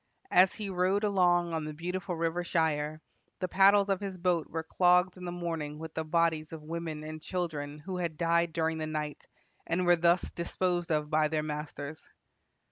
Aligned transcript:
As 0.31 0.55
he 0.55 0.67
rowed 0.71 1.03
along 1.03 1.53
on 1.53 1.63
the 1.65 1.75
beautiful 1.75 2.15
river 2.15 2.43
Shire, 2.43 3.01
the 3.39 3.47
paddles 3.47 3.87
of 3.87 3.99
his 3.99 4.17
boat 4.17 4.47
were 4.49 4.63
clogged 4.63 5.15
in 5.15 5.25
the 5.25 5.31
morning 5.31 5.77
with 5.77 5.93
the 5.93 6.03
bodies 6.03 6.51
of 6.51 6.63
women 6.63 7.03
and 7.03 7.21
children 7.21 7.77
who 7.77 7.97
had 7.97 8.17
died 8.17 8.51
during 8.51 8.79
the 8.79 8.87
night, 8.87 9.27
and 9.67 9.85
were 9.85 9.95
thus 9.95 10.31
disposed 10.31 10.91
of 10.91 11.11
by 11.11 11.27
their 11.27 11.43
masters." 11.43 11.99